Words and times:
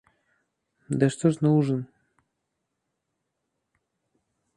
Да 1.01 1.09
что 1.15 1.29
ж 1.29 1.43
ужин? 1.49 1.83